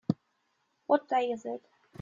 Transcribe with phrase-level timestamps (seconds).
[0.87, 1.61] What day is it?